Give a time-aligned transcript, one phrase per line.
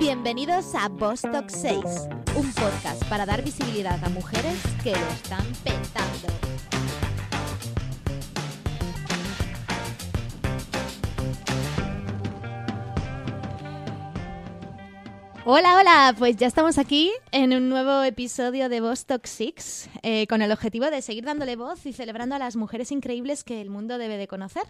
[0.00, 1.78] Bienvenidos a Bostock 6,
[2.36, 6.28] un podcast para dar visibilidad a mujeres que lo están petando.
[15.44, 20.42] Hola, hola, pues ya estamos aquí en un nuevo episodio de Bostock 6 eh, con
[20.42, 23.96] el objetivo de seguir dándole voz y celebrando a las mujeres increíbles que el mundo
[23.98, 24.64] debe de conocer.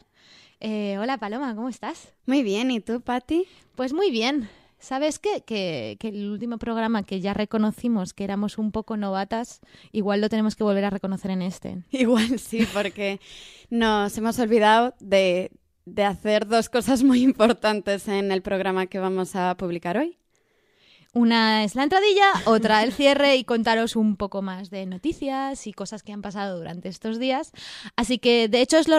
[0.60, 2.12] Eh, hola Paloma, ¿cómo estás?
[2.26, 3.46] Muy bien, ¿y tú, Patti?
[3.74, 4.50] Pues muy bien.
[4.84, 5.42] ¿Sabes qué?
[5.46, 9.60] Que, que el último programa que ya reconocimos que éramos un poco novatas,
[9.92, 11.78] igual lo tenemos que volver a reconocer en este.
[11.90, 13.18] Igual sí, porque
[13.70, 15.50] nos hemos olvidado de,
[15.86, 20.18] de hacer dos cosas muy importantes en el programa que vamos a publicar hoy.
[21.14, 25.72] Una es la entradilla, otra el cierre y contaros un poco más de noticias y
[25.72, 27.52] cosas que han pasado durante estos días.
[27.94, 28.98] Así que, de hecho, os lo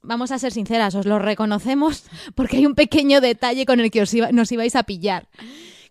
[0.00, 2.04] vamos a ser sinceras, os lo reconocemos
[2.36, 5.26] porque hay un pequeño detalle con el que os nos ibais a pillar.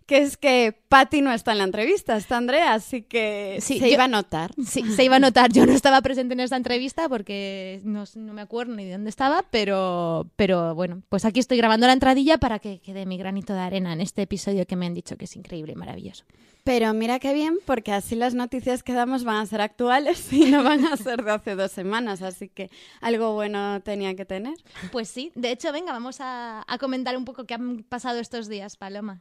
[0.06, 3.88] Que es que Patti no está en la entrevista, está Andrea, así que Sí, se
[3.88, 4.52] yo- iba a notar.
[4.64, 5.50] Sí, se iba a notar.
[5.52, 9.10] Yo no estaba presente en esta entrevista porque no, no me acuerdo ni de dónde
[9.10, 13.52] estaba, pero, pero bueno, pues aquí estoy grabando la entradilla para que quede mi granito
[13.52, 16.24] de arena en este episodio que me han dicho que es increíble y maravilloso.
[16.62, 20.50] Pero mira qué bien, porque así las noticias que damos van a ser actuales y
[20.52, 22.70] no van a ser de hace dos semanas, así que
[23.00, 24.54] algo bueno tenía que tener.
[24.92, 28.48] Pues sí, de hecho, venga, vamos a, a comentar un poco qué han pasado estos
[28.48, 29.20] días, Paloma.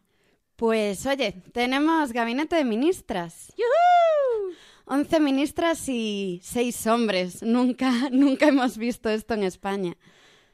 [0.56, 3.54] Pues oye, tenemos gabinete de ministras.
[3.58, 4.56] ¡Yujú!
[4.86, 7.44] 11 ministras y 6 hombres.
[7.44, 9.98] Nunca, nunca hemos visto esto en España.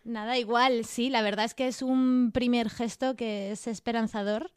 [0.03, 4.51] Nada, igual, sí, la verdad es que es un primer gesto que es esperanzador,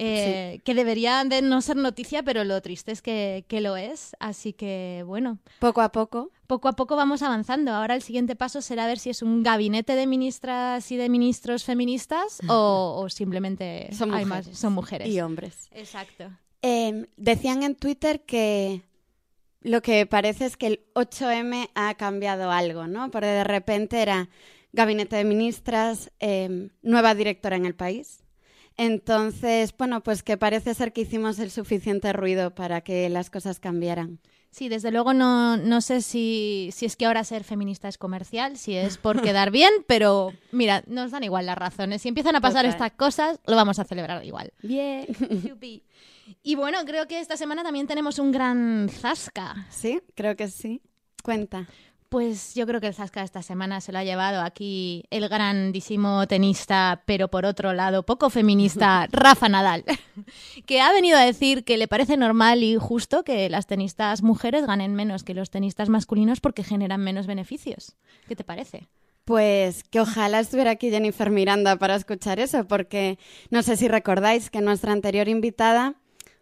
[0.00, 4.14] eh, que debería de no ser noticia, pero lo triste es que, que lo es.
[4.20, 6.30] Así que, bueno, Poco a poco.
[6.46, 7.72] poco a poco vamos avanzando.
[7.72, 11.64] Ahora el siguiente paso será ver si es un gabinete de ministras y de ministros
[11.64, 14.48] feministas o, o simplemente Son hay mujeres.
[14.48, 15.08] más, son mujeres.
[15.08, 15.68] Y hombres.
[15.72, 16.30] Exacto.
[16.62, 18.82] Eh, decían en Twitter que
[19.62, 23.10] lo que parece es que el 8M ha cambiado algo, ¿no?
[23.10, 24.28] Porque de repente era
[24.72, 28.24] gabinete de ministras, eh, nueva directora en el país.
[28.76, 33.58] Entonces, bueno, pues que parece ser que hicimos el suficiente ruido para que las cosas
[33.58, 34.20] cambiaran.
[34.50, 38.56] Sí, desde luego no, no sé si, si es que ahora ser feminista es comercial,
[38.56, 42.02] si es por quedar bien, pero mira, nos dan igual las razones.
[42.02, 44.52] Si empiezan a pasar estas cosas, lo vamos a celebrar igual.
[44.62, 45.06] Bien.
[45.44, 45.82] Yupi.
[46.42, 49.66] Y bueno, creo que esta semana también tenemos un gran zasca.
[49.70, 50.82] Sí, creo que sí.
[51.22, 51.66] Cuenta.
[52.08, 56.26] Pues yo creo que el zasca esta semana se lo ha llevado aquí el grandísimo
[56.26, 59.84] tenista, pero por otro lado poco feminista, Rafa Nadal,
[60.66, 64.66] que ha venido a decir que le parece normal y justo que las tenistas mujeres
[64.66, 67.96] ganen menos que los tenistas masculinos porque generan menos beneficios.
[68.26, 68.88] ¿Qué te parece?
[69.26, 73.18] Pues que ojalá estuviera aquí Jennifer Miranda para escuchar eso, porque
[73.50, 75.96] no sé si recordáis que nuestra anterior invitada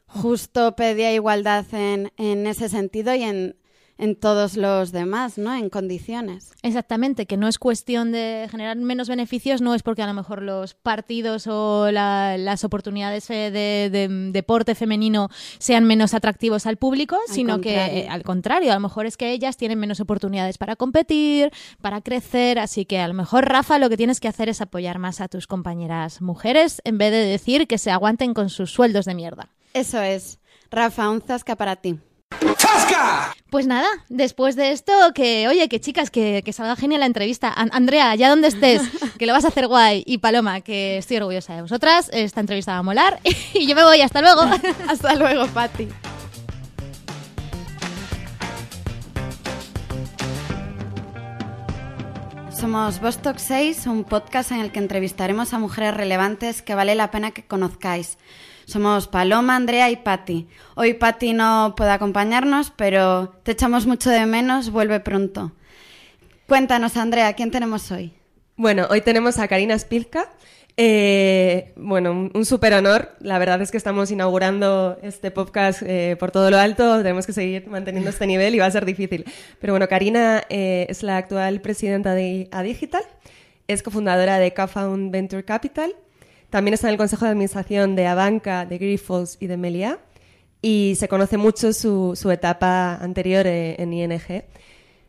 [0.07, 3.57] justo pedía igualdad en, en ese sentido y en,
[3.99, 5.55] en todos los demás, ¿no?
[5.55, 6.53] En condiciones.
[6.63, 10.43] Exactamente, que no es cuestión de generar menos beneficios, no es porque a lo mejor
[10.43, 13.51] los partidos o la- las oportunidades de,
[13.91, 18.75] de deporte femenino sean menos atractivos al público, Al sino que eh, al contrario, a
[18.75, 23.09] lo mejor es que ellas tienen menos oportunidades para competir, para crecer, así que a
[23.09, 26.83] lo mejor Rafa lo que tienes que hacer es apoyar más a tus compañeras mujeres
[26.85, 29.49] en vez de decir que se aguanten con sus sueldos de mierda.
[29.73, 30.39] Eso es.
[30.71, 31.99] Rafa, un zasca para ti.
[33.51, 37.53] Pues nada, después de esto, que oye, que chicas, que, que salga genial la entrevista.
[37.55, 38.83] An- Andrea, ya donde estés,
[39.19, 40.03] que lo vas a hacer guay.
[40.07, 42.11] Y Paloma, que estoy orgullosa de vosotras.
[42.13, 43.21] Esta entrevista va a molar.
[43.55, 44.43] Y yo me voy, hasta luego.
[44.89, 45.89] Hasta luego, Patti.
[52.57, 57.11] Somos Vostok 6, un podcast en el que entrevistaremos a mujeres relevantes que vale la
[57.11, 58.17] pena que conozcáis.
[58.65, 60.49] Somos Paloma, Andrea y Patti.
[60.75, 65.53] Hoy Patti no puede acompañarnos, pero te echamos mucho de menos, vuelve pronto.
[66.47, 68.15] Cuéntanos, Andrea, ¿quién tenemos hoy?
[68.57, 70.33] Bueno, hoy tenemos a Karina Spilka.
[70.79, 73.17] Eh, bueno, un, un súper honor.
[73.21, 76.99] La verdad es que estamos inaugurando este podcast eh, por todo lo alto.
[76.99, 79.25] Tenemos que seguir manteniendo este nivel y va a ser difícil.
[79.61, 83.03] Pero bueno, Karina eh, es la actual presidenta de Adigital.
[83.69, 85.95] Es cofundadora de Cafound Venture Capital.
[86.51, 89.99] También está en el consejo de administración de Abanca, de Grifols y de Meliá.
[90.63, 94.45] Y se conoce mucho su, su etapa anterior en ING,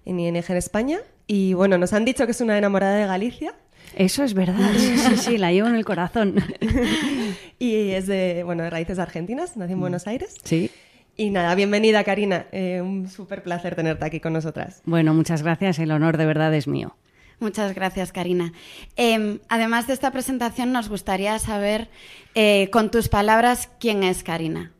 [0.05, 0.99] en ING en España.
[1.25, 3.53] Y bueno, nos han dicho que es una enamorada de Galicia.
[3.97, 6.35] Eso es verdad, sí, sí, sí, la llevo en el corazón.
[7.59, 10.35] Y es de, bueno, de raíces argentinas, nació en Buenos Aires.
[10.43, 10.69] Sí.
[11.15, 14.83] Y nada, bienvenida Karina, Eh, un súper placer tenerte aquí con nosotras.
[14.85, 16.95] Bueno, muchas gracias, el honor de verdad es mío.
[17.39, 18.53] Muchas gracias, Karina.
[18.97, 21.89] Em, además de esta presentación, nos gustaría saber,
[22.35, 24.73] eh, con tus palabras, quién es Karina.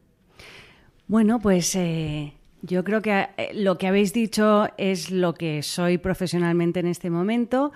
[1.08, 6.80] Bueno, pues eh, yo creo que lo que habéis dicho es lo que soy profesionalmente
[6.82, 7.72] en este momento.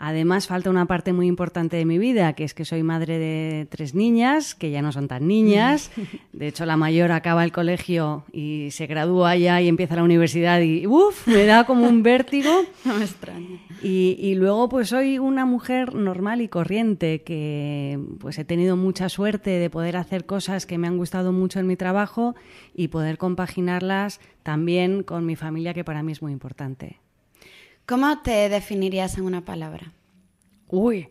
[0.00, 3.66] Además, falta una parte muy importante de mi vida, que es que soy madre de
[3.68, 5.90] tres niñas, que ya no son tan niñas.
[6.32, 10.60] De hecho, la mayor acaba el colegio y se gradúa ya y empieza la universidad
[10.60, 11.26] y ¡uf!
[11.26, 12.50] me da como un vértigo.
[12.84, 13.58] No me extraña.
[13.82, 19.08] Y, y, luego, pues soy una mujer normal y corriente, que pues he tenido mucha
[19.08, 22.34] suerte de poder hacer cosas que me han gustado mucho en mi trabajo
[22.74, 26.98] y poder compaginarlas también con mi familia, que para mí es muy importante.
[27.88, 29.92] ¿Cómo te definirías en una palabra?
[30.68, 31.08] Uy,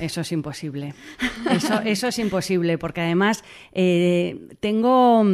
[0.00, 0.92] eso es imposible.
[1.50, 5.24] Eso, eso es imposible, porque además eh, tengo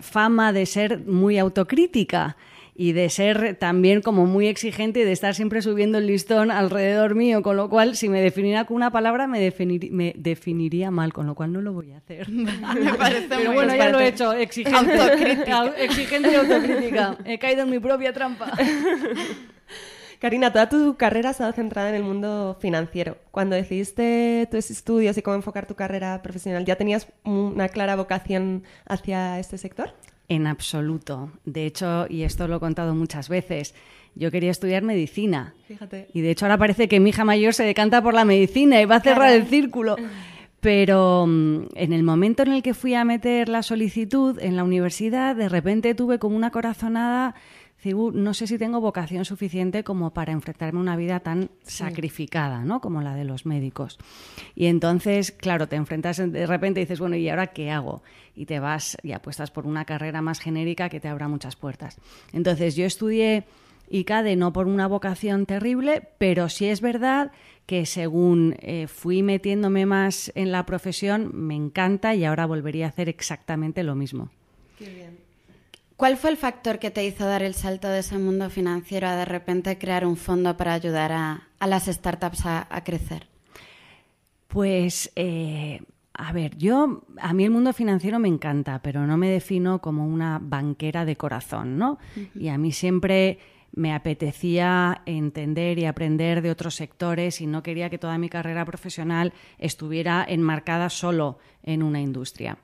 [0.00, 2.38] fama de ser muy autocrítica
[2.74, 7.14] y de ser también como muy exigente y de estar siempre subiendo el listón alrededor
[7.14, 11.12] mío, con lo cual si me definiera con una palabra me, definir, me definiría mal,
[11.12, 12.28] con lo cual no lo voy a hacer.
[12.30, 14.98] me parece Pero muy bueno, ya lo he hecho, exigente,
[15.76, 17.18] exigente y autocrítica.
[17.26, 18.50] He caído en mi propia trampa.
[20.20, 23.16] Karina, toda tu carrera ha estado centrada en el mundo financiero.
[23.30, 28.62] Cuando decidiste tus estudios y cómo enfocar tu carrera profesional, ¿ya tenías una clara vocación
[28.86, 29.94] hacia este sector?
[30.28, 31.32] En absoluto.
[31.46, 33.74] De hecho, y esto lo he contado muchas veces,
[34.14, 35.54] yo quería estudiar medicina.
[35.66, 36.08] Fíjate.
[36.12, 38.84] Y de hecho ahora parece que mi hija mayor se decanta por la medicina y
[38.84, 39.40] va a cerrar Caray.
[39.40, 39.96] el círculo.
[40.60, 44.64] Pero mm, en el momento en el que fui a meter la solicitud en la
[44.64, 47.34] universidad, de repente tuve como una corazonada.
[47.80, 51.50] Decir, "Uh, no sé si tengo vocación suficiente como para enfrentarme a una vida tan
[51.62, 52.80] sacrificada, ¿no?
[52.80, 53.98] Como la de los médicos.
[54.54, 58.02] Y entonces, claro, te enfrentas de repente y dices, bueno, ¿y ahora qué hago?
[58.34, 61.98] Y te vas y apuestas por una carrera más genérica que te abra muchas puertas.
[62.32, 63.44] Entonces, yo estudié
[63.88, 67.32] ICADE no por una vocación terrible, pero sí es verdad
[67.66, 72.88] que según eh, fui metiéndome más en la profesión, me encanta y ahora volvería a
[72.90, 74.30] hacer exactamente lo mismo.
[76.00, 79.16] ¿Cuál fue el factor que te hizo dar el salto de ese mundo financiero a
[79.16, 83.26] de repente crear un fondo para ayudar a, a las startups a, a crecer?
[84.48, 85.82] Pues, eh,
[86.14, 90.06] a ver, yo, a mí el mundo financiero me encanta, pero no me defino como
[90.06, 91.98] una banquera de corazón, ¿no?
[92.34, 93.38] Y a mí siempre
[93.72, 98.64] me apetecía entender y aprender de otros sectores y no quería que toda mi carrera
[98.64, 102.56] profesional estuviera enmarcada solo en una industria.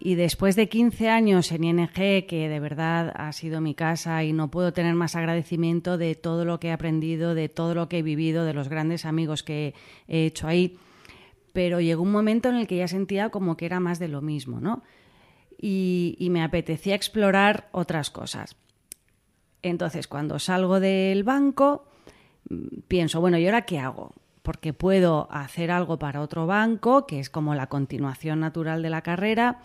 [0.00, 4.32] Y después de 15 años en ING, que de verdad ha sido mi casa y
[4.32, 7.98] no puedo tener más agradecimiento de todo lo que he aprendido, de todo lo que
[7.98, 9.74] he vivido, de los grandes amigos que
[10.06, 10.78] he hecho ahí,
[11.52, 14.22] pero llegó un momento en el que ya sentía como que era más de lo
[14.22, 14.84] mismo, ¿no?
[15.60, 18.54] Y, y me apetecía explorar otras cosas.
[19.62, 21.88] Entonces, cuando salgo del banco,
[22.48, 24.14] mm, pienso, bueno, ¿y ahora qué hago?
[24.48, 29.02] Porque puedo hacer algo para otro banco, que es como la continuación natural de la
[29.02, 29.58] carrera,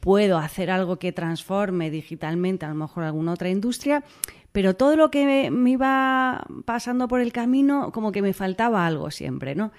[0.00, 4.02] puedo hacer algo que transforme digitalmente a lo mejor alguna otra industria,
[4.50, 9.10] pero todo lo que me, iba pasando por el camino, como que me faltaba algo
[9.10, 9.72] siempre, ¿no?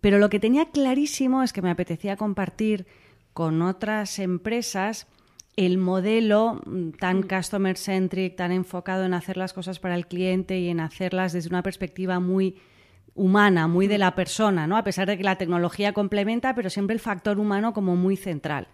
[0.00, 2.88] Pero lo que tenía clarísimo es que me apetecía compartir
[3.34, 5.06] con otras empresas
[5.54, 10.58] el modelo mm, tan customer centric, tan enfocado en hacer las cosas para el cliente
[10.58, 12.56] y en hacerlas desde una perspectiva muy
[13.16, 14.76] humana, muy de la persona, ¿no?
[14.76, 18.68] A pesar de que la tecnología complementa, pero siempre el factor humano como muy central.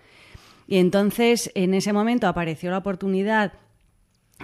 [0.69, 3.53] Y entonces, en ese momento apareció la oportunidad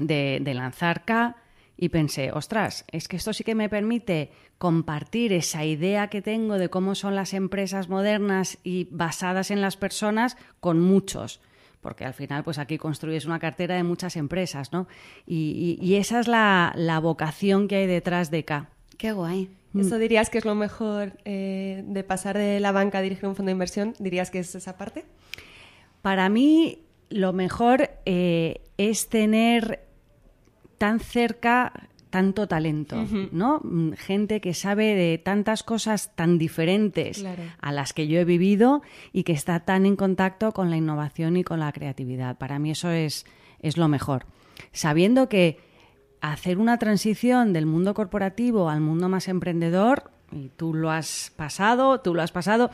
[0.00, 1.36] de, de lanzar K
[1.76, 6.58] y pensé, ostras, es que esto sí que me permite compartir esa idea que tengo
[6.58, 11.40] de cómo son las empresas modernas y basadas en las personas con muchos
[11.80, 14.88] porque al final pues aquí construyes una cartera de muchas empresas, ¿no?
[15.28, 18.68] Y, y- y esa es la, la vocación que hay detrás de K.
[18.98, 19.48] Qué guay.
[19.80, 23.36] ¿Eso dirías que es lo mejor eh, de pasar de la banca a dirigir un
[23.36, 23.94] fondo de inversión?
[23.98, 25.04] ¿Dirías que es esa parte?
[26.02, 26.80] Para mí
[27.10, 29.84] lo mejor eh, es tener
[30.78, 33.60] tan cerca tanto talento, ¿no?
[33.62, 37.42] Mm, Gente que sabe de tantas cosas tan diferentes Claro.
[37.60, 38.80] a las que yo he vivido
[39.12, 42.38] y que está tan en contacto con la innovación y con la creatividad.
[42.38, 43.26] Para mí eso es,
[43.60, 44.24] es lo mejor.
[44.72, 45.58] Sabiendo que
[46.20, 52.00] hacer una transición del mundo corporativo al mundo más emprendedor, y tú lo has pasado,
[52.00, 52.70] tú lo has pasado,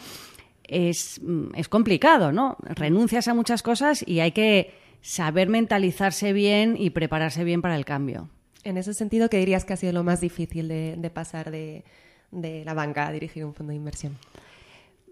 [0.64, 2.56] es, mm, es complicado, ¿no?
[2.62, 7.84] Renuncias a muchas cosas y hay que saber mentalizarse bien y prepararse bien para el
[7.84, 8.28] cambio.
[8.64, 11.84] En ese sentido, ¿qué dirías que ha sido lo más difícil de, de pasar de,
[12.30, 14.16] de la banca a dirigir un fondo de inversión?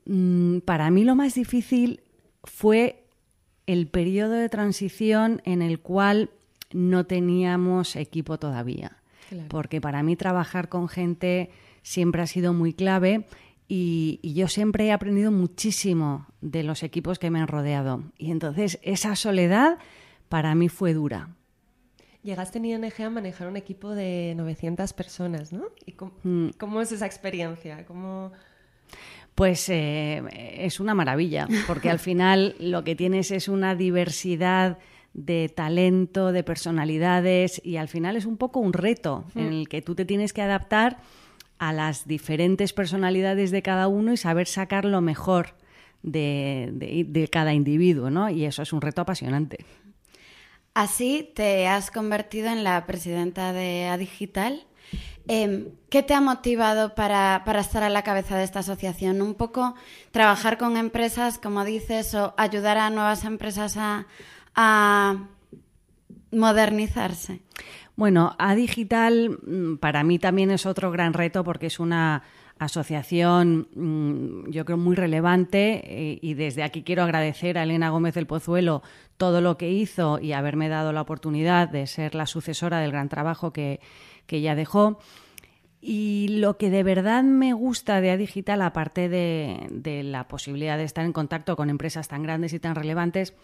[0.07, 2.01] Mm, Para mí lo más difícil
[2.43, 3.05] fue
[3.67, 6.31] el periodo de transición en el cual
[6.73, 8.99] no teníamos equipo todavía.
[9.29, 9.49] Claro.
[9.49, 11.51] Porque para mí trabajar con gente
[11.83, 13.27] siempre ha sido muy clave
[13.75, 18.03] y, yo siempre he aprendido muchísimo de los equipos que me han rodeado.
[18.19, 19.79] Y entonces esa soledad
[20.29, 21.31] para mí fue dura.
[22.23, 25.65] Llegaste en ING a manejar un equipo de 900 personas, ¿no?
[25.87, 25.95] ¿Y
[26.29, 26.51] mm.
[26.59, 27.87] cómo, es esa experiencia?
[27.87, 28.33] ¿Cómo...
[29.35, 30.23] Pues eh,
[30.59, 34.79] es una maravilla, porque al final lo que tienes es una diversidad
[35.15, 39.83] de talento, de personalidades y al final es un poco un reto en el que
[39.83, 40.99] tú te tienes que adaptar
[41.59, 45.55] a las diferentes personalidades de cada uno y saber sacar lo mejor
[46.03, 48.29] de, cada individuo, ¿no?
[48.31, 49.65] Y eso es un reto apasionante.
[50.75, 54.67] Así te has convertido en la presidenta de Adigital.
[55.29, 59.23] Em, ¿Qué te ha motivado para, estar a la cabeza de esta asociación?
[59.23, 59.75] Un poco
[60.11, 64.07] trabajar con empresas, como dices, o ayudar a nuevas empresas a,
[64.55, 65.29] a
[66.31, 67.41] modernizarse?
[67.97, 72.23] Bueno, A Digital mm, para mí también es otro gran reto porque es una
[72.59, 78.15] asociación, mm, yo creo, muy relevante eh, y desde aquí quiero agradecer a Elena Gómez
[78.15, 78.83] del Pozuelo
[79.17, 83.09] todo lo que hizo y haberme dado la oportunidad de ser la sucesora del gran
[83.09, 83.81] trabajo que,
[84.27, 84.99] que ella dejó.
[85.81, 90.79] Y lo que de verdad me gusta de A Digital, aparte de, de la posibilidad
[90.79, 93.35] de estar en contacto con empresas tan grandes y tan relevantes,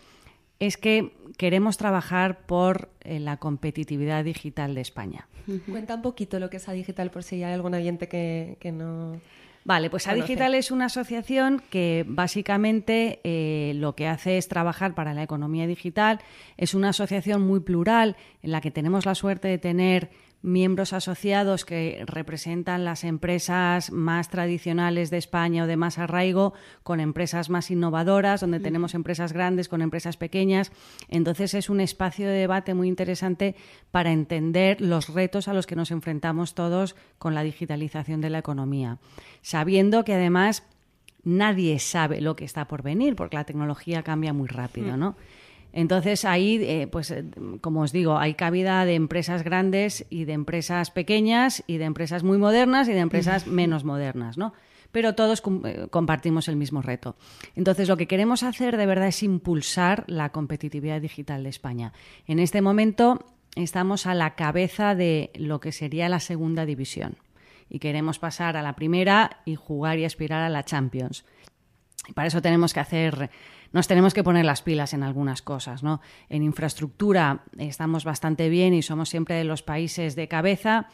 [0.58, 5.28] es que queremos trabajar por eh, la competitividad digital de España.
[5.70, 9.18] Cuenta un poquito lo que es A Digital por si hay algún oyente que, no...
[9.64, 14.94] Vale, pues A Digital es una asociación que básicamente eh, lo que hace es trabajar
[14.94, 16.20] para la economía digital.
[16.56, 20.10] Es una asociación muy plural en la que tenemos la suerte de tener
[20.42, 27.00] miembros asociados que representan las empresas más tradicionales de España o de más arraigo con
[27.00, 30.70] empresas más innovadoras, donde tenemos empresas grandes con empresas pequeñas.
[31.08, 33.56] Entonces es un espacio de debate muy interesante
[33.90, 38.38] para entender los retos a los que nos enfrentamos todos con la digitalización de la
[38.38, 38.98] economía,
[39.42, 40.62] sabiendo que además
[41.24, 45.16] nadie sabe lo que está por venir, porque la tecnología cambia muy rápido, ¿no?
[45.72, 47.24] Entonces ahí, eh, pues eh,
[47.60, 52.22] como os digo, hay cabida de empresas grandes y de empresas pequeñas y de empresas
[52.22, 54.54] muy modernas y de empresas menos modernas, ¿no?
[54.90, 57.16] Pero todos eh, compartimos el mismo reto.
[57.54, 61.92] Entonces lo que queremos hacer de verdad es impulsar la competitividad digital de España.
[62.26, 67.18] En este momento estamos a la cabeza de lo que sería la segunda división
[67.68, 71.26] y queremos pasar a la primera y jugar y aspirar a la Champions.
[72.08, 73.30] Y para eso tenemos que hacer
[73.72, 75.82] nos tenemos que poner las pilas en algunas cosas.
[75.82, 76.00] ¿no?
[76.28, 80.88] En infraestructura estamos bastante bien y somos siempre de los países de cabeza,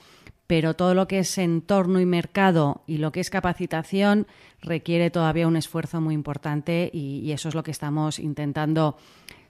[0.46, 4.26] pero todo lo que es entorno y mercado y lo que es capacitación
[4.60, 8.96] requiere todavía un esfuerzo muy importante y, eso es lo que estamos intentando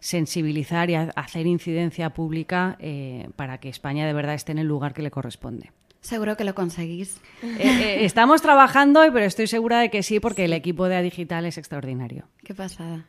[0.00, 4.93] sensibilizar y hacer incidencia pública eh, para que España de verdad esté en el lugar
[4.93, 5.73] que le corresponde.
[6.00, 7.19] Seguro que lo conseguís.
[7.43, 11.47] Eh, eh, estamos trabajando, pero estoy segura de que sí, porque el equipo de Digital
[11.47, 12.28] es extraordinario.
[12.45, 13.07] Qué pasada.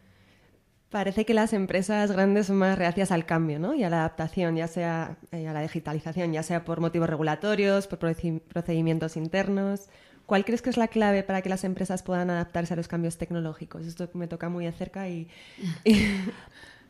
[0.95, 3.73] Parece que las empresas grandes son más reacias al cambio ¿no?
[3.73, 7.87] y a la adaptación, ya sea eh, a la digitalización, ya sea por motivos regulatorios,
[7.87, 9.89] por procedimientos internos.
[10.25, 13.17] ¿Cuál crees que es la clave para que las empresas puedan adaptarse a los cambios
[13.17, 13.85] tecnológicos?
[13.85, 15.27] Esto me toca muy de cerca y,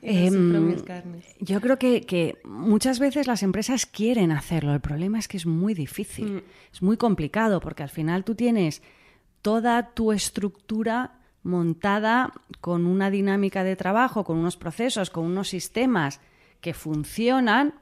[0.04, 0.76] em,
[1.40, 4.76] yo creo que, muchas veces las empresas quieren hacerlo.
[4.76, 6.42] El problema es que es muy difícil, mm.
[6.74, 8.84] es muy complicado, porque al final tú tienes
[9.42, 16.20] toda tu estructura montada con una dinámica de trabajo, con unos procesos, con unos sistemas
[16.60, 17.76] que funcionan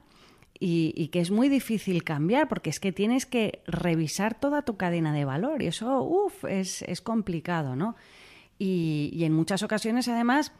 [0.60, 5.14] y, que es muy difícil cambiar porque es que tienes que revisar toda tu cadena
[5.14, 7.96] de valor y eso, uff, es, complicado, ¿no?
[8.58, 10.52] Y, y, en muchas ocasiones, además,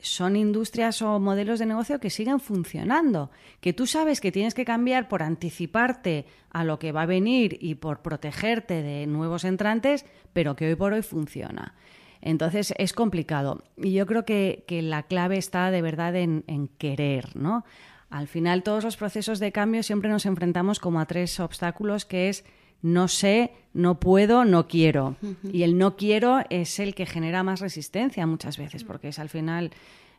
[0.00, 3.30] son industrias o modelos de negocio que siguen funcionando,
[3.60, 7.58] que tú sabes que tienes que cambiar por anticiparte a lo que va a venir
[7.60, 11.74] y por protegerte de nuevos entrantes, pero que hoy por hoy funciona.
[12.22, 13.62] Entonces es complicado.
[13.76, 17.64] Y yo creo que, la clave está de verdad en, querer, ¿no?
[18.08, 22.28] Al final todos los procesos de cambio siempre nos enfrentamos como a tres obstáculos que
[22.28, 22.44] es
[22.82, 25.16] no sé, no puedo, no quiero.
[25.44, 29.28] Y el no quiero es el que genera más resistencia muchas veces, porque es al
[29.28, 29.70] final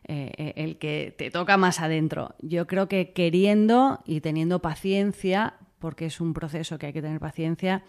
[0.04, 2.34] eh, eh, el que te toca más adentro.
[2.40, 7.18] Yo creo que queriendo y teniendo paciencia, porque es un proceso que hay que tener
[7.18, 7.82] paciencia,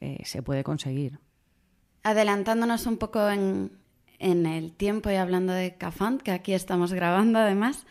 [0.00, 1.18] eh, se puede conseguir
[2.02, 3.70] adelantándonos un poco en,
[4.18, 7.86] el tiempo y hablando de Cafant, que aquí estamos grabando además,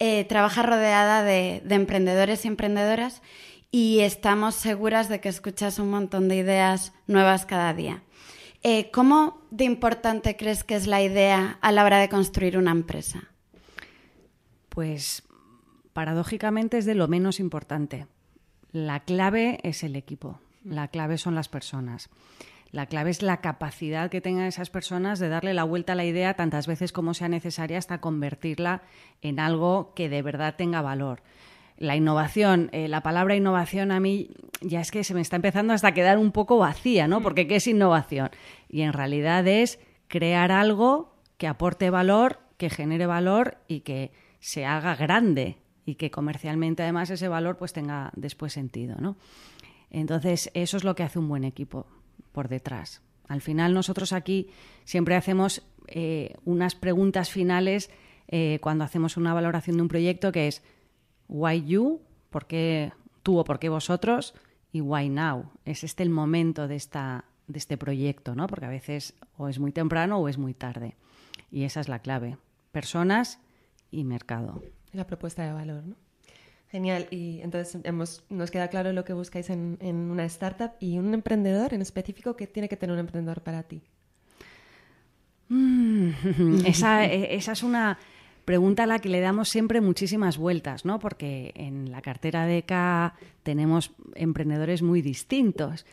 [0.00, 3.22] eh, trabaja rodeada de, emprendedores y emprendedoras
[3.70, 8.02] y estamos seguras de que escuchas un montón de ideas nuevas cada día.
[8.62, 12.72] Eh, ¿Cómo de importante crees que es la idea a la hora de construir una
[12.72, 13.28] empresa?
[14.68, 15.22] Pues
[15.92, 18.06] paradójicamente es de lo menos importante.
[18.72, 22.10] La clave es el equipo La clave son las personas.
[22.70, 26.04] La clave es la capacidad que tengan esas personas de darle la vuelta a la
[26.04, 28.82] idea tantas veces como sea necesaria hasta convertirla
[29.22, 31.22] en algo que de verdad tenga valor.
[31.78, 35.72] La innovación, eh, la palabra innovación a mí ya es que se me está empezando
[35.72, 37.22] hasta a quedar un poco vacía, ¿no?
[37.22, 38.30] Porque ¿qué es innovación?
[38.68, 44.10] Y en realidad es crear algo que aporte valor, que genere valor y que
[44.40, 45.56] se haga grande
[45.86, 49.16] y que comercialmente además ese valor pues tenga después sentido, ¿no?
[49.90, 51.86] Entonces, eso es lo que hace un buen equipo
[52.32, 53.02] por detrás.
[53.28, 54.50] Al final nosotros aquí
[54.84, 57.90] siempre hacemos eh, unas preguntas finales
[58.28, 60.62] eh, cuando hacemos una valoración de un proyecto que es
[61.28, 64.34] why you, por qué tú o por qué vosotros
[64.72, 65.50] y why now.
[65.64, 68.46] Es este el momento de, esta, de este proyecto, ¿no?
[68.46, 70.96] Porque a veces o es muy temprano o es muy tarde.
[71.50, 72.36] Y esa es la clave.
[72.72, 73.40] Personas
[73.90, 74.62] y mercado.
[74.92, 76.07] La propuesta de valor, ¿no?
[76.70, 77.06] Genial.
[77.10, 81.72] Y entonces hemos, nos queda claro lo que buscáis en, una startup y un emprendedor
[81.72, 82.36] en específico.
[82.36, 83.82] ¿Qué tiene que tener un emprendedor para ti?
[85.48, 86.10] Mm,
[86.66, 87.98] esa, e, esa, es una
[88.44, 90.98] pregunta a la que le damos siempre muchísimas vueltas, ¿no?
[90.98, 95.86] Porque en la cartera de K tenemos emprendedores muy distintos.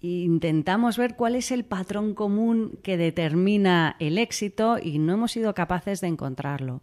[0.00, 5.54] Intentamos ver cuál es el patrón común que determina el éxito y no hemos sido
[5.54, 6.82] capaces de encontrarlo.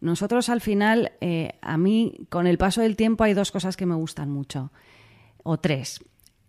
[0.00, 3.86] Nosotros al final, eh, a mí con el paso del tiempo hay dos cosas que
[3.86, 4.70] me gustan mucho,
[5.42, 6.00] o tres.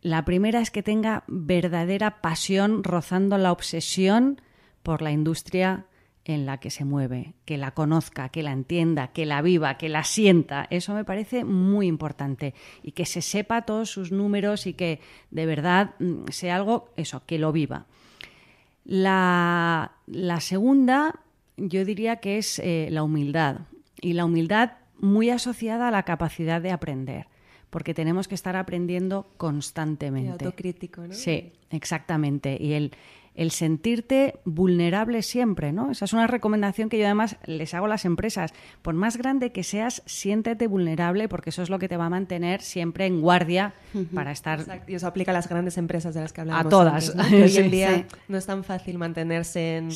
[0.01, 4.41] La primera es que tenga verdadera pasión rozando la obsesión
[4.83, 5.87] por la industria
[6.25, 9.89] en la que se mueve, que la conozca, que la entienda, que la viva, que
[9.89, 10.67] la sienta.
[10.69, 12.53] Eso me parece muy importante
[12.83, 14.99] y que se sepa todos sus números y que
[15.31, 17.87] de verdad mm, sea algo, eso, que lo viva.
[18.85, 21.19] La, la segunda
[21.59, 23.61] yo diría que es eh, la humildad.
[24.01, 27.27] Y la humildad muy asociada a la capacidad de aprender,
[27.69, 30.45] porque tenemos que estar aprendiendo constantemente.
[30.45, 31.13] autocrítico, ¿no?
[31.13, 32.57] Sí, exactamente.
[32.59, 32.91] Y el,
[33.35, 35.91] el sentirte vulnerable siempre, ¿no?
[35.91, 38.53] Esa es una recomendación que yo además les hago a las empresas.
[38.81, 42.09] Por más grande que seas, siéntete vulnerable porque eso es lo que te va a
[42.09, 43.73] mantener siempre en guardia
[44.13, 44.59] para estar...
[44.59, 44.91] Exacto.
[44.91, 46.65] Y eso aplica a las grandes empresas de las que hablamos.
[46.65, 47.15] A todas.
[47.15, 49.89] hoy en día no es tan fácil mantenerse en,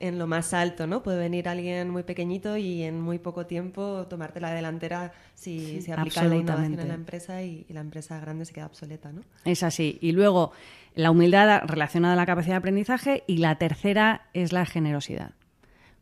[0.00, 1.02] en, lo más alto, ¿no?
[1.02, 5.92] Puede venir alguien muy pequeñito y en muy poco tiempo tomarte la delantera si se
[5.92, 9.22] aplica la innovación en la empresa y, y la empresa grande se queda obsoleta, ¿no?
[9.44, 9.98] Es así.
[10.00, 10.52] Y luego
[10.96, 15.34] la humildad relacionada a la capacidad de aprendizaje y la tercera es la generosidad,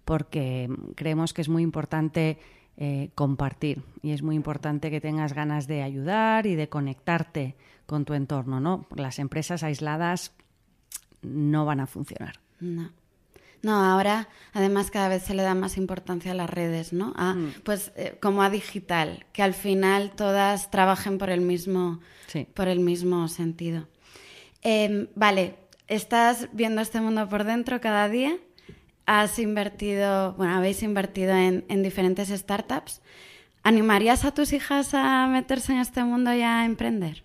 [0.04, 2.38] porque creemos que es muy importante
[2.76, 8.04] eh, compartir y es muy importante que tengas ganas de ayudar y de conectarte con
[8.04, 8.86] tu entorno, ¿no?
[8.94, 10.32] Las empresas aisladas
[11.22, 12.40] no van a funcionar.
[12.60, 12.90] No.
[13.62, 17.14] No, ahora además cada vez se le da más importancia a las redes, ¿no?
[17.16, 17.62] Mm.
[17.64, 22.00] Pues eh, como a digital, que al final todas trabajen por el mismo,
[22.54, 23.88] por el mismo sentido.
[24.64, 25.56] Em, vale,
[25.88, 28.38] estás viendo este mundo por dentro cada día,
[29.04, 33.02] has invertido, bueno, habéis invertido en, diferentes startups.
[33.62, 37.22] ¿Animarías a tus hijas a meterse en este mundo y a emprender?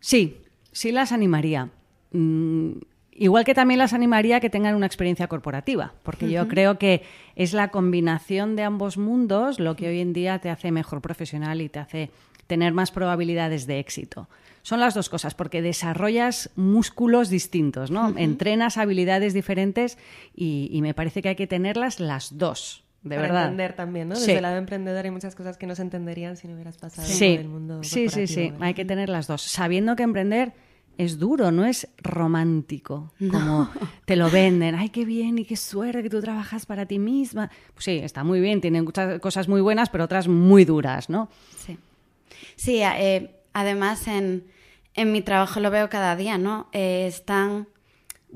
[0.00, 0.38] Sí,
[0.72, 1.68] sí las animaría.
[2.12, 2.72] Mm,
[3.12, 7.02] igual que también las animaría a que tengan una experiencia corporativa, porque yo creo que
[7.36, 11.60] es la combinación de ambos mundos lo que hoy en día te hace mejor profesional
[11.60, 12.10] y te hace
[12.46, 14.26] tener más probabilidades de éxito.
[14.62, 18.14] Son las dos cosas, porque desarrollas músculos distintos, ¿no?
[18.16, 19.98] Entrenas habilidades diferentes
[20.34, 22.84] y, me parece que hay que tenerlas las dos.
[23.02, 23.44] De Para verdad.
[23.44, 24.14] entender también, ¿no?
[24.14, 27.08] Desde el lado emprendedor hay muchas cosas que no se entenderían si no hubieras pasado
[27.08, 28.52] por el mundo Sí, sí, sí.
[28.60, 29.40] Hay que tener las dos.
[29.40, 30.52] Sabiendo que emprender
[30.98, 33.70] es duro, no es romántico, como
[34.04, 34.74] te lo venden.
[34.74, 37.50] Ay, qué bien y qué suerte que tú trabajas para ti misma.
[37.72, 41.30] Pues sí, está muy bien, tienen muchas cosas muy buenas, pero otras muy duras, ¿no?
[41.56, 41.78] Sí.
[42.54, 44.44] Sí, eh, además en,
[44.96, 46.68] mi trabajo lo veo cada día, ¿no?
[46.72, 47.68] Eh, están,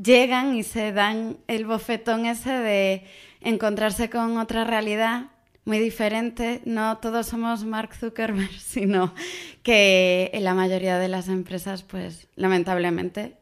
[0.02, 3.04] llegan y se dan el bofetón ese de
[3.40, 5.26] encontrarse con otra realidad
[5.64, 6.62] muy diferente.
[6.64, 9.14] No todos somos Mark Zuckerberg, sino
[9.62, 13.36] que en la mayoría de las empresas, pues lamentablemente,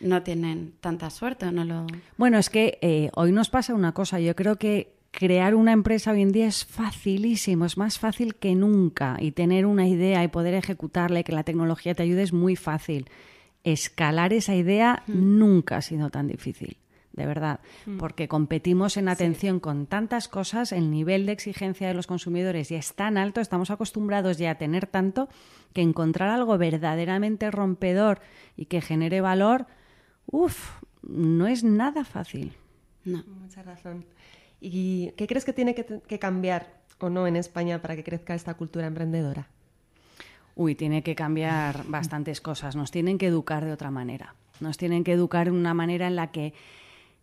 [0.00, 1.86] no tienen tanta suerte no lo...
[2.16, 4.20] Bueno, es que eh, hoy nos pasa una cosa.
[4.20, 8.54] Yo creo que crear una empresa hoy en día es facilísimo, es más fácil que
[8.54, 12.32] nunca y tener una idea y poder ejecutarla y que la tecnología te ayude es
[12.32, 13.08] muy fácil.
[13.64, 15.38] Escalar esa idea mm.
[15.38, 16.76] nunca ha sido tan difícil,
[17.12, 17.98] de verdad, mm.
[17.98, 22.78] porque competimos en atención con tantas cosas, el nivel de exigencia de los consumidores ya
[22.78, 25.28] es tan alto, estamos acostumbrados ya a tener tanto
[25.72, 28.20] que encontrar algo verdaderamente rompedor
[28.56, 29.66] y que genere valor,
[30.26, 32.52] uff, no es nada fácil.
[33.04, 34.04] No, mucha razón.
[34.60, 38.54] ¿Y qué crees que tiene que, cambiar o no en España para que crezca esta
[38.54, 39.48] cultura emprendedora?
[40.58, 42.76] uy, tiene que cambiar bastantes cosas.
[42.76, 44.34] Nos tienen que educar de otra manera.
[44.60, 46.52] Nos tienen que educar de una manera en la que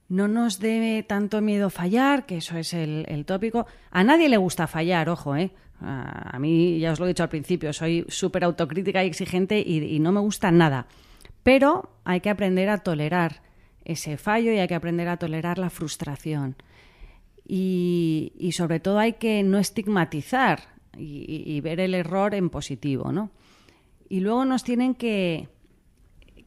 [0.07, 3.67] no nos debe tanto miedo fallar, que eso es el, tópico.
[3.91, 5.51] A nadie le gusta fallar, ojo, ¿eh?
[5.81, 9.99] A, mí, ya os lo he dicho al principio, soy súper autocrítica y exigente y,
[9.99, 10.87] no me gusta nada.
[11.43, 13.41] Pero hay que aprender a tolerar
[13.83, 16.55] ese fallo y hay que aprender a tolerar la frustración.
[17.47, 23.29] Y, sobre todo hay que no estigmatizar y, ver el error en positivo, ¿no?
[24.09, 25.49] Y luego nos tienen que,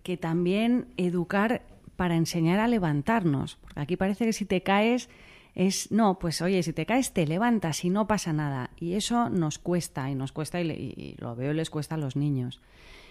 [0.03, 1.63] que también educar
[1.97, 3.57] para enseñar a levantarnos.
[3.57, 5.09] Porque aquí parece que si te caes
[5.55, 8.71] es, no, pues oye, si te caes te levantas y no pasa nada.
[8.79, 12.61] Y eso nos cuesta y nos cuesta y, lo veo les cuesta a los niños.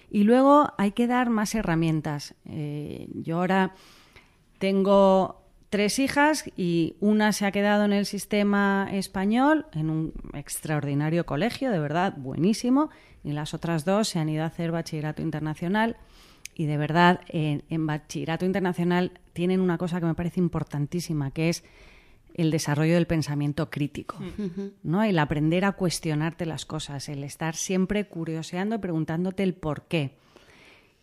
[0.10, 2.36] Y luego hay que dar más herramientas.
[2.46, 3.76] Eh, yo ahora
[4.60, 11.26] tengo tres hijas y una se ha quedado en el sistema español, en un extraordinario
[11.26, 12.90] colegio, de verdad, buenísimo,
[13.24, 15.98] y las otras dos se han ido a hacer bachillerato internacional
[16.56, 21.64] y de verdad en, bachillerato internacional tienen una cosa que me parece importantísima, que es
[22.34, 24.18] el desarrollo del pensamiento crítico,
[24.84, 25.04] ¿no?
[25.04, 30.16] El aprender a cuestionarte las cosas, el estar siempre curioseando, preguntándote el por qué.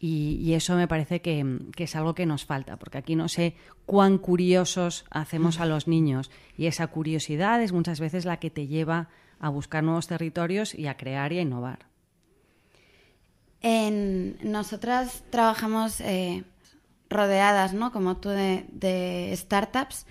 [0.07, 4.19] Y, eso me parece que, es algo que nos falta, porque aquí no sé cuán
[4.19, 9.09] curiosos hacemos a los niños y esa curiosidad es muchas veces la que te lleva
[9.41, 11.87] a buscar nuevos territorios y a crear y a innovar.
[13.63, 16.45] En, nosotras trabajamos eh,
[17.09, 17.91] rodeadas, ¿no?
[17.91, 20.05] Como tú, de, startups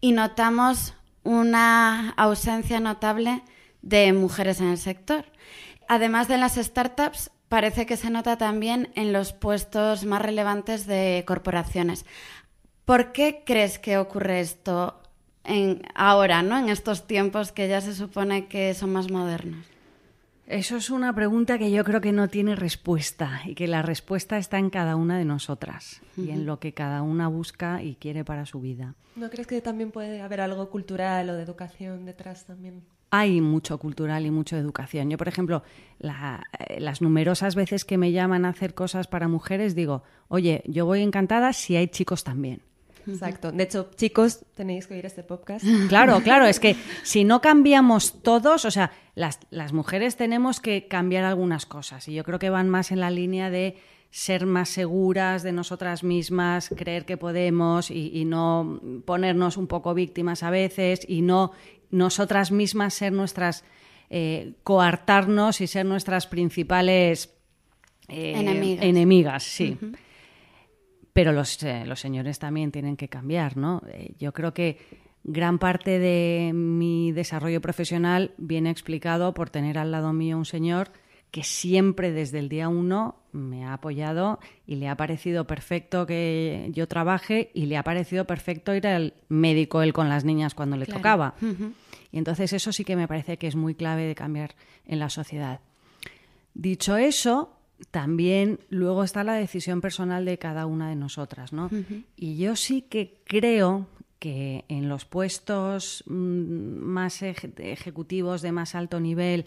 [0.00, 3.44] y notamos una ausencia notable
[3.80, 5.24] de mujeres en el sector.
[5.86, 11.24] Además de las startups, parece que se nota también en los puestos más relevantes de
[11.26, 12.04] corporaciones.
[12.84, 15.00] ¿Por qué crees que ocurre esto
[15.44, 16.58] en, ahora, ¿no?
[16.58, 19.66] en estos tiempos que ya se supone que son más modernos?
[20.46, 24.38] Eso es una pregunta que yo creo que no tiene respuesta y que la respuesta
[24.38, 28.24] está en cada una de nosotras y en lo que cada una busca y quiere
[28.24, 28.94] para su vida.
[29.16, 32.84] ¿No crees que también puede haber algo cultural o de educación detrás también?
[33.18, 35.10] Hay mucho cultural y mucho educación.
[35.10, 35.62] Yo, por ejemplo,
[36.00, 40.86] eh, las numerosas veces que me llaman a hacer cosas para mujeres, digo, oye, yo
[40.86, 42.62] voy encantada si hay chicos también.
[43.06, 43.52] Exacto.
[43.52, 45.64] De hecho, chicos, tenéis que oír este podcast.
[45.88, 50.88] Claro, claro, es que si no cambiamos todos, o sea, las, las mujeres tenemos que
[50.88, 53.76] cambiar algunas cosas y yo creo que van más en la línea de
[54.16, 60.42] ser más seguras de nosotras mismas, creer que podemos y, no ponernos un poco víctimas
[60.42, 61.52] a veces y no
[61.90, 63.62] nosotras mismas ser nuestras,
[64.08, 67.36] eh, coartarnos y ser nuestras principales
[68.08, 68.84] eh, enemigas.
[68.86, 69.42] enemigas.
[69.42, 69.78] sí.
[71.12, 73.82] Pero los, eh, los señores también tienen que cambiar, ¿no?
[74.18, 74.78] Yo creo que
[75.24, 80.90] gran parte de mi desarrollo profesional viene explicado por tener al lado mío un señor
[81.36, 86.70] que siempre desde el día uno me ha apoyado y le ha parecido perfecto que
[86.72, 90.78] yo trabaje y le ha parecido perfecto ir al médico él con las niñas cuando
[90.78, 91.34] le tocaba.
[92.10, 94.54] Y entonces eso sí que me parece que es muy clave de cambiar
[94.86, 95.60] en la sociedad.
[96.54, 97.52] Dicho eso,
[97.90, 101.68] también luego está la decisión personal de cada una de nosotras, ¿no?
[102.16, 103.88] Y yo sí que creo
[104.20, 109.44] que en los puestos mm, más ejecutivos de más alto nivel,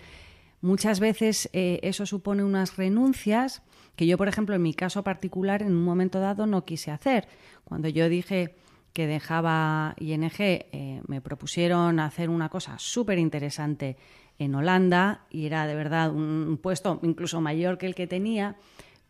[0.62, 3.62] muchas veces eh, eso supone unas renuncias
[3.96, 7.28] que yo, por ejemplo, en mi caso particular, en un momento dado no quise hacer.
[7.66, 8.56] Cuando yo dije
[8.94, 13.98] que dejaba ING, eh, me propusieron hacer una cosa súper interesante
[14.38, 18.56] en Holanda y era de verdad un puesto incluso mayor que el que tenía,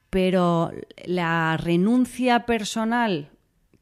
[0.10, 0.72] pero
[1.06, 3.30] la renuncia personal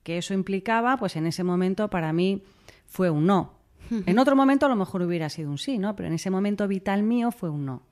[0.03, 2.43] que eso implicaba, pues en ese momento para mí
[2.85, 3.56] fue un no.
[3.89, 5.95] En otro momento a lo mejor hubiera sido un sí, ¿no?
[5.95, 7.83] Pero en ese momento vital mío fue un no.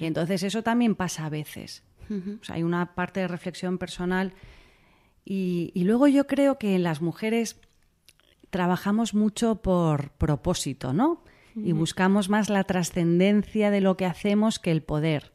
[0.00, 1.82] Y entonces eso también pasa a veces.
[2.48, 4.32] hay una parte de reflexión personal
[5.24, 7.60] y, y luego yo creo que en las mujeres
[8.50, 11.22] trabajamos mucho por propósito, ¿no?
[11.56, 15.32] y buscamos más la trascendencia de lo que hacemos que el poder.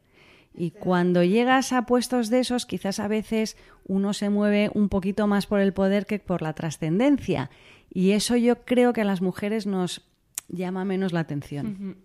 [0.54, 5.26] Y cuando llegas a puestos de esos, quizás a veces uno se mueve un poquito
[5.26, 7.50] más por el poder que por la trascendencia.
[7.96, 10.02] Y eso yo creo que a las mujeres nos
[10.48, 11.96] llama menos la atención.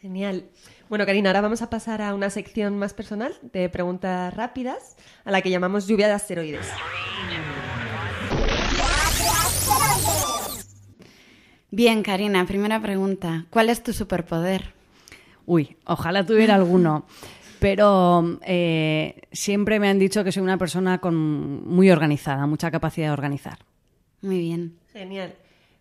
[0.00, 0.46] Genial.
[0.88, 5.30] Bueno, Karina, ahora vamos a pasar a una sección más personal de preguntas rápidas, a
[5.30, 6.66] la que llamamos lluvia de asteroides.
[11.70, 13.44] Bien, Karina, primera pregunta.
[13.50, 14.72] ¿Cuál es tu superpoder?
[15.44, 17.04] Uy, ojalá tuviera alguno.
[17.60, 23.08] Pero eh, siempre me han dicho que soy una persona con muy organizada, mucha capacidad
[23.08, 23.58] de organizar.
[24.22, 24.78] Muy bien.
[24.94, 25.34] Genial.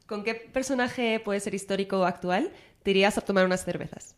[0.08, 2.50] ¿Con qué personaje puede ser histórico o actual
[2.82, 4.16] te irías a tomar unas cervezas?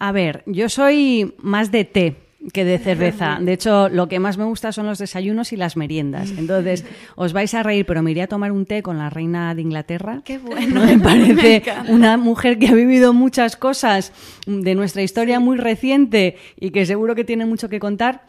[0.00, 2.16] A ver, yo soy más de té
[2.52, 3.38] que de cerveza.
[3.40, 6.30] De hecho, lo que más me gusta son los desayunos y las meriendas.
[6.36, 9.54] Entonces, os vais a reír, pero me iría a tomar un té con la reina
[9.54, 10.22] de Inglaterra.
[10.24, 10.84] Qué bueno.
[10.84, 14.12] Me parece una mujer que ha vivido muchas cosas
[14.46, 18.22] de nuestra historia muy reciente y que seguro que tiene mucho que contar.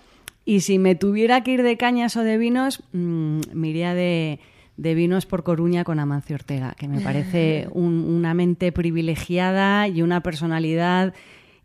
[0.45, 4.39] Y si me tuviera que ir de cañas o de vinos, mmm, me iría de,
[4.77, 10.01] de vinos por Coruña con Amancio Ortega, que me parece un- una mente privilegiada y
[10.01, 11.13] una personalidad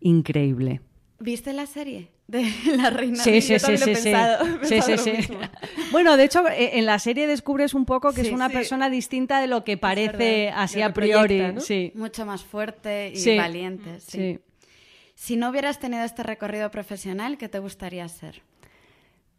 [0.01, 0.81] increíble.
[1.19, 2.45] ¿Viste la serie de
[2.77, 3.16] La Reina?
[3.23, 3.77] Sí, de- sí, sí,
[4.83, 5.12] sí, sí.
[5.92, 8.55] Bueno, de hecho, eh, en la serie descubres un poco que Sí, es una sí.
[8.55, 11.37] persona distinta de lo que parece así a priori.
[11.38, 11.61] proyecta, ¿no?
[11.61, 11.92] Sí.
[11.95, 13.37] Mucho más fuerte y Sí.
[13.37, 14.01] valiente.
[14.01, 14.19] sí.
[14.19, 14.38] Sí.
[15.19, 18.42] Si no hubieras tenido este recorrido profesional, ¿qué te gustaría ser?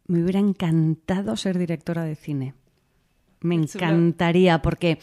[0.08, 2.54] Me hubiera encantado ser directora de cine.
[3.40, 4.98] Me encantaría, porque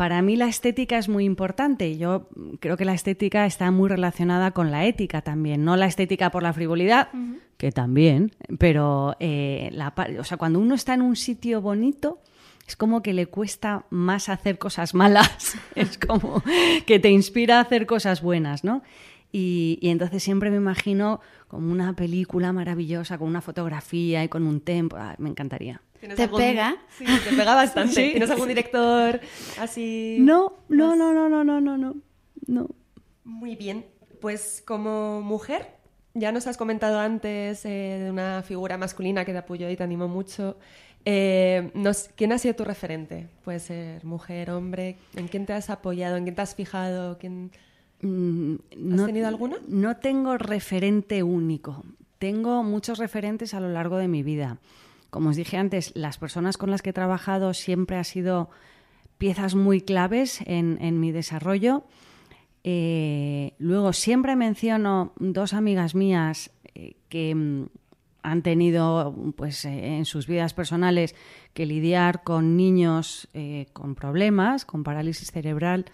[0.00, 1.98] para mí la estética es muy importante.
[1.98, 2.28] Yo
[2.58, 5.62] creo que la estética está muy relacionada con la ética también.
[5.62, 7.10] No la estética por la frivolidad,
[7.58, 12.22] que también, pero eh, la o sea, cuando uno está en un sitio bonito,
[12.66, 15.58] es como que le cuesta más hacer cosas malas.
[15.74, 16.42] es como
[16.86, 18.82] que te inspira a hacer cosas buenas, ¿no?
[19.32, 24.46] Y, y entonces siempre me imagino como una película maravillosa, con una fotografía y con
[24.46, 24.96] un tempo.
[24.96, 25.82] Ah, me encantaría.
[26.00, 26.76] ¿Tienes ¿Te pega?
[26.98, 27.94] Sí, te pega bastante.
[27.94, 28.10] Sí.
[28.12, 29.20] ¿Tienes algún director
[29.58, 30.16] así?
[30.20, 31.94] No, no, no, no, no, no, no, no.
[32.46, 32.68] no.
[33.24, 33.84] Muy bien.
[34.20, 35.68] Pues como mujer,
[36.14, 39.82] ya nos has comentado antes eh, de una figura masculina que te apoyó y te
[39.82, 40.56] animó mucho.
[41.04, 43.28] Eh, nos- ¿Quién ha sido tu referente?
[43.44, 44.96] Puede ser mujer, hombre.
[45.16, 46.16] ¿En quién te has apoyado?
[46.16, 47.18] ¿En quién te has fijado?
[47.18, 47.50] ¿Quién...
[48.02, 48.54] Mm,
[48.94, 49.56] ¿Has tenido alguno?
[49.68, 51.84] No tengo referente único.
[52.18, 54.58] Tengo muchos referentes a lo largo de mi vida.
[55.10, 58.48] Como os dije antes, las personas con las que he trabajado siempre han sido
[59.18, 61.84] piezas muy claves en, mi desarrollo.
[62.64, 67.66] Eh, luego siempre menciono dos amigas mías eh, que mm,
[68.22, 71.14] han tenido pues, eh, en sus vidas personales
[71.54, 73.28] que lidiar con niños
[73.72, 75.86] con problemas, con parálisis cerebral,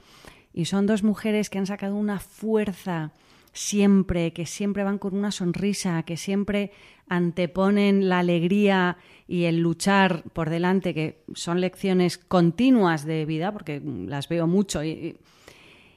[0.53, 3.13] y son dos mujeres que han sacado una fuerza
[3.57, 6.71] siempre, que siempre van con una sonrisa, que siempre
[7.09, 13.81] anteponen la alegría y el luchar por delante, que son lecciones continuas de vida, porque
[13.81, 14.85] mm, las veo mucho.
[14.85, 15.17] Y,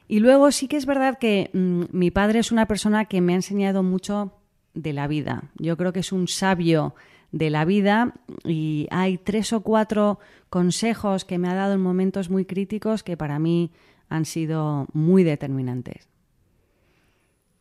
[0.08, 3.36] luego sí que es verdad que mm, mi padre es una persona que me ha
[3.36, 4.32] enseñado mucho
[4.72, 5.50] de la vida.
[5.58, 6.94] Yo creo que es un sabio
[7.30, 10.18] de la vida y hay tres o cuatro
[10.48, 13.70] consejos que me ha dado en momentos muy críticos que para mí
[14.08, 16.09] han sido muy determinantes.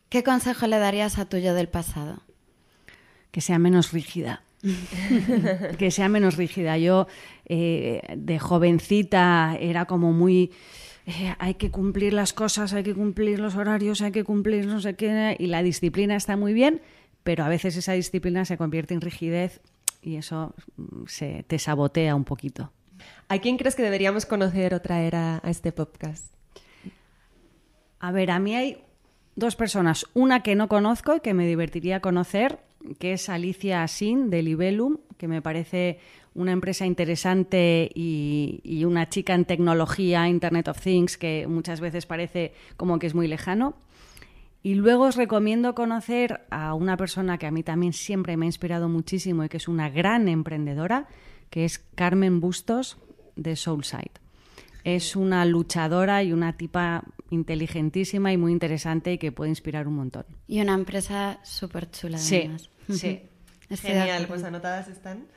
[0.10, 2.24] ¿Qué consejo le darías a tu yo del pasado?
[3.32, 4.44] que sea menos rígida.
[5.78, 6.78] que sea menos rígida.
[6.78, 7.08] Yo
[7.46, 10.52] eh, de jovencita era como muy...
[11.06, 14.82] eh, hay que cumplir las cosas, hay que cumplir los horarios, hay que cumplir no
[14.82, 16.82] sé qué, y la disciplina está muy bien,
[17.24, 19.62] pero a veces esa disciplina se convierte en rigidez
[20.02, 22.72] y eso mm, se, te sabotea un poquito.
[23.30, 26.34] ¿A quién crees que deberíamos conocer o traer a, a este podcast?
[28.00, 28.78] A ver, a mí hay
[29.40, 30.06] dos personas.
[30.14, 32.60] Una que no conozco y que me divertiría conocer,
[33.00, 36.00] que es Alicia Sin de Libellum, que me parece
[36.36, 42.06] una empresa interesante y, y una chica en tecnología, Internet of Things, que muchas veces
[42.06, 43.76] parece como que es muy lejano.
[44.62, 48.48] Y luego os recomiendo conocer a una persona que a mí también siempre me ha
[48.48, 51.08] inspirado muchísimo y que es una gran emprendedora,
[51.50, 52.98] que es Carmen Bustos
[53.38, 54.29] de Soulside.
[54.84, 59.96] Es una luchadora y una tipa inteligentísima y muy interesante y que puede inspirar un
[59.96, 60.26] montón.
[60.48, 62.70] Y una empresa súper chula, Sí, además.
[62.90, 63.22] sí.
[63.70, 65.28] Genial, pues anotadas están.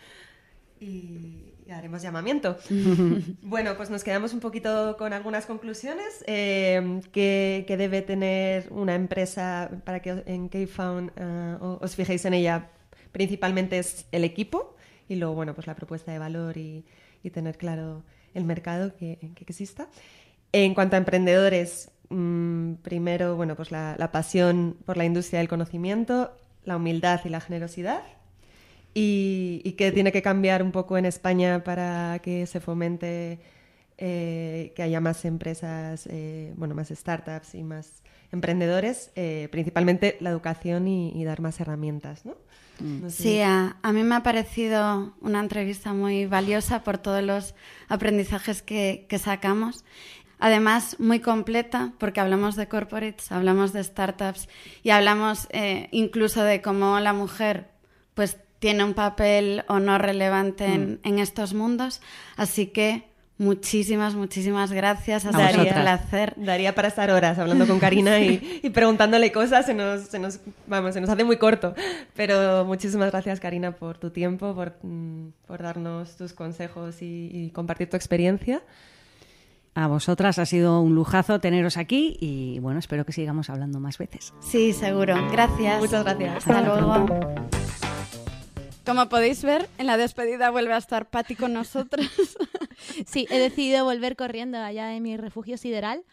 [0.80, 2.58] Y y haremos llamamiento.
[3.42, 6.24] bueno, pues nos quedamos un poquito con algunas conclusiones.
[6.26, 12.34] Eh, que, que debe tener una empresa para que en Kfound eh, os fijéis en
[12.34, 12.70] ella?
[13.12, 14.74] Principalmente es el equipo
[15.08, 16.84] y luego, bueno, pues la propuesta de valor y,
[17.22, 18.02] y tener claro
[18.34, 19.88] el mercado que, que exista.
[20.52, 26.36] En cuanto a emprendedores, mm, primero, bueno, pues la, pasión por la industria del conocimiento,
[26.64, 28.02] la humildad y la generosidad.
[28.94, 33.40] Y, y que tiene que cambiar un poco en España para que se fomente
[33.96, 40.30] eh, que haya más empresas, eh, bueno, más startups y más emprendedores, eh, principalmente la
[40.30, 42.36] educación y, y dar más herramientas, ¿no?
[42.80, 43.22] No sé.
[43.22, 47.54] Sí, a, a mí me ha parecido una entrevista muy valiosa por todos los
[47.88, 49.84] aprendizajes que, que sacamos.
[50.38, 54.48] Además, muy completa, porque hablamos de corporates, hablamos de startups
[54.82, 57.68] y hablamos eh, incluso de cómo la mujer
[58.14, 62.00] pues, tiene un papel o no relevante en, en estos mundos.
[62.36, 63.11] Así que
[63.42, 65.26] Muchísimas, muchísimas gracias.
[65.26, 66.34] Ha A sido un placer.
[66.36, 70.38] Daría para estar horas hablando con Karina y, y preguntándole cosas, se nos, se nos,
[70.68, 71.74] vamos, se nos hace muy corto.
[72.14, 77.50] Pero muchísimas gracias, Karina, por tu tiempo, por, mm, por darnos tus consejos y, y
[77.50, 78.62] compartir tu experiencia.
[79.74, 83.98] A vosotras ha sido un lujazo teneros aquí y bueno, espero que sigamos hablando más
[83.98, 84.32] veces.
[84.40, 85.16] Sí, seguro.
[85.32, 85.80] Gracias.
[85.80, 86.36] Muchas gracias.
[86.36, 87.06] Hasta Hasta luego.
[88.84, 92.06] Como podéis ver, en la despedida vuelve a estar Patti con nosotros.
[93.06, 96.04] Sí, he decidido volver corriendo allá de mi refugio sideral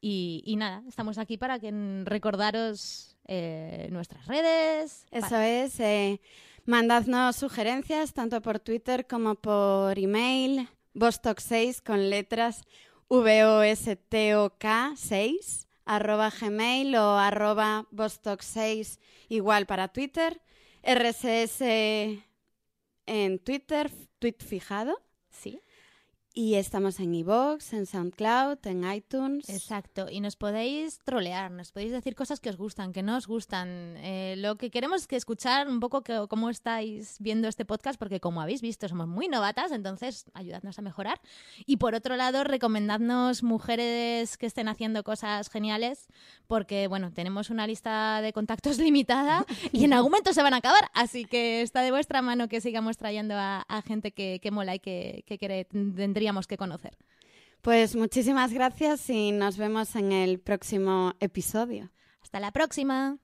[0.00, 1.72] y, y nada, estamos aquí para que
[2.04, 5.06] recordaros eh, nuestras redes.
[5.10, 5.80] Eso es.
[5.80, 6.20] eh,
[6.66, 10.68] mandadnos sugerencias tanto por Twitter como por email.
[10.94, 12.62] Vostok6 con letras
[13.08, 18.98] V-O-S-T-O-K 6 arroba gmail o arroba vostok6
[19.30, 20.40] igual para Twitter.
[20.82, 21.62] RSS
[23.06, 25.00] en Twitter, tweet fijado.
[25.30, 25.60] Sí,
[26.40, 29.48] Y estamos en iVoox, en SoundCloud, en iTunes.
[29.48, 30.06] exacto.
[30.08, 33.96] Y nos podéis trolear, nos podéis decir cosas que os gustan, que no os gustan.
[33.96, 37.98] Eh, lo que queremos es que escuchar un poco que, cómo estáis viendo este podcast,
[37.98, 41.20] porque como habéis visto, somos muy novatas, entonces ayudadnos a mejorar.
[41.66, 46.06] Y por otro lado, recomendadnos mujeres que estén haciendo cosas geniales,
[46.46, 50.58] porque bueno, tenemos una lista de contactos limitada y en algún momento se van a
[50.58, 54.52] acabar, así que está de vuestra mano que sigamos trayendo a, a gente que, que
[54.52, 55.66] mola y que, que quere-
[56.28, 56.94] tendríamos que conocer.
[57.62, 61.90] Pues muchísimas gracias y nos vemos en el próximo episodio.
[62.22, 63.16] Hasta la próxima.